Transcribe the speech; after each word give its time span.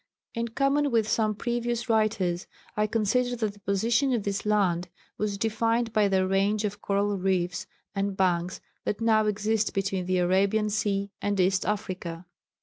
In 0.33 0.47
common 0.47 0.89
with 0.89 1.07
some 1.07 1.35
previous 1.35 1.87
writers, 1.87 2.47
I 2.75 2.87
consider 2.87 3.35
that 3.35 3.53
the 3.53 3.59
position 3.59 4.13
of 4.13 4.23
this 4.23 4.47
land 4.47 4.87
was 5.19 5.37
defined 5.37 5.93
by 5.93 6.07
the 6.07 6.27
range 6.27 6.65
of 6.65 6.81
coral 6.81 7.19
reefs 7.19 7.67
and 7.93 8.17
banks 8.17 8.61
that 8.83 8.99
now 8.99 9.27
exist 9.27 9.75
between 9.75 10.07
the 10.07 10.17
Arabian 10.17 10.71
sea 10.71 11.11
and 11.21 11.39
East 11.39 11.67
Africa. 11.67 12.25